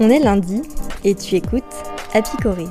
[0.00, 0.60] On est lundi
[1.04, 1.62] et tu écoutes
[2.14, 2.64] Apicoré.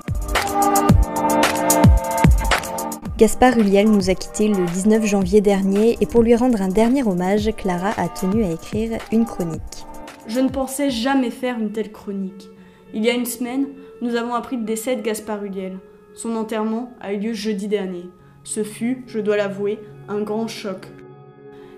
[3.17, 7.01] Gaspard Huliel nous a quittés le 19 janvier dernier et pour lui rendre un dernier
[7.03, 9.85] hommage, Clara a tenu à écrire une chronique.
[10.27, 12.49] Je ne pensais jamais faire une telle chronique.
[12.93, 13.67] Il y a une semaine,
[14.01, 15.79] nous avons appris le décès de Gaspard Huliel.
[16.15, 18.09] Son enterrement a eu lieu jeudi dernier.
[18.43, 19.79] Ce fut, je dois l'avouer,
[20.09, 20.87] un grand choc.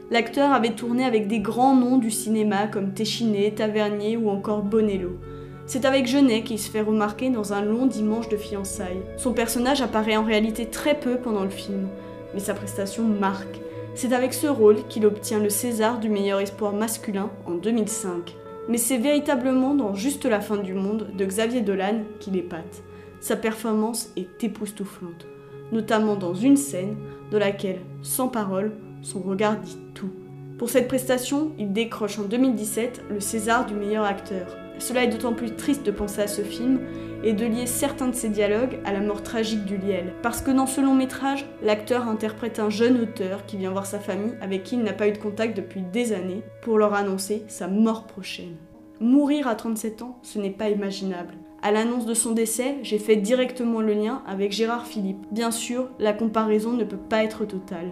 [0.10, 5.20] L'acteur avait tourné avec des grands noms du cinéma comme Téchiné, Tavernier ou encore Bonello.
[5.68, 9.02] C'est avec Genet qu'il se fait remarquer dans un long dimanche de fiançailles.
[9.18, 11.88] Son personnage apparaît en réalité très peu pendant le film,
[12.34, 13.60] mais sa prestation marque.
[13.96, 18.36] C'est avec ce rôle qu'il obtient le César du meilleur espoir masculin en 2005.
[18.70, 22.84] Mais c'est véritablement dans Juste la fin du monde de Xavier Dolan qu'il épate.
[23.20, 25.26] Sa performance est époustouflante,
[25.72, 26.96] notamment dans une scène
[27.32, 30.12] dans laquelle, sans parole, son regard dit tout.
[30.60, 34.46] Pour cette prestation, il décroche en 2017 le César du meilleur acteur.
[34.80, 36.80] Cela est d'autant plus triste de penser à ce film
[37.24, 40.14] et de lier certains de ses dialogues à la mort tragique du Liel.
[40.22, 44.00] Parce que dans ce long métrage, l'acteur interprète un jeune auteur qui vient voir sa
[44.00, 47.44] famille avec qui il n'a pas eu de contact depuis des années pour leur annoncer
[47.48, 48.56] sa mort prochaine.
[49.00, 51.34] Mourir à 37 ans, ce n'est pas imaginable.
[51.62, 55.26] À l'annonce de son décès, j'ai fait directement le lien avec Gérard Philippe.
[55.32, 57.92] Bien sûr, la comparaison ne peut pas être totale.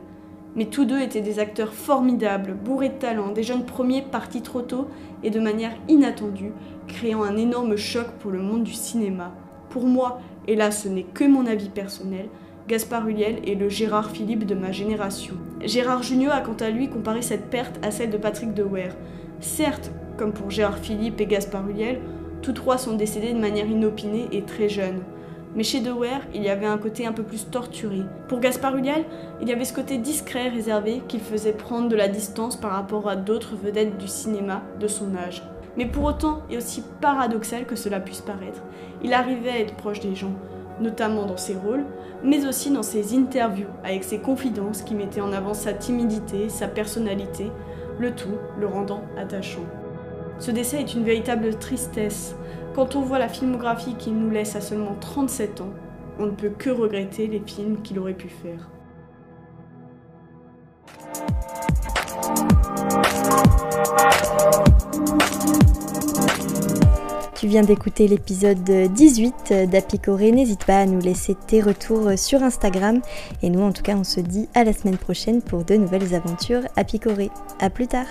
[0.55, 4.61] Mais tous deux étaient des acteurs formidables, bourrés de talent, des jeunes premiers partis trop
[4.61, 4.87] tôt
[5.23, 6.53] et de manière inattendue,
[6.87, 9.31] créant un énorme choc pour le monde du cinéma.
[9.69, 12.27] Pour moi, et là ce n'est que mon avis personnel,
[12.67, 15.35] Gaspard Huliel est le Gérard Philippe de ma génération.
[15.65, 18.89] Gérard Jugnot a quant à lui comparé cette perte à celle de Patrick Dewer.
[19.41, 21.99] Certes, comme pour Gérard Philippe et Gaspard Huliel,
[22.41, 25.01] tous trois sont décédés de manière inopinée et très jeunes.
[25.55, 28.01] Mais chez Dewer, il y avait un côté un peu plus torturé.
[28.27, 29.05] Pour Gaspard Huliel,
[29.41, 33.07] il y avait ce côté discret, réservé, qu'il faisait prendre de la distance par rapport
[33.07, 35.43] à d'autres vedettes du cinéma de son âge.
[35.77, 38.63] Mais pour autant, et aussi paradoxal que cela puisse paraître,
[39.03, 40.33] il arrivait à être proche des gens,
[40.79, 41.85] notamment dans ses rôles,
[42.23, 46.67] mais aussi dans ses interviews, avec ses confidences qui mettaient en avant sa timidité, sa
[46.67, 47.51] personnalité,
[47.99, 49.65] le tout le rendant attachant.
[50.39, 52.35] Ce décès est une véritable tristesse.
[52.73, 55.69] Quand on voit la filmographie qu'il nous laisse à seulement 37 ans,
[56.19, 58.69] on ne peut que regretter les films qu'il aurait pu faire.
[67.35, 70.31] Tu viens d'écouter l'épisode 18 d'Apicoré.
[70.31, 73.01] N'hésite pas à nous laisser tes retours sur Instagram.
[73.43, 76.15] Et nous, en tout cas, on se dit à la semaine prochaine pour de nouvelles
[76.15, 77.29] aventures Apicoré.
[77.59, 78.07] A plus tard!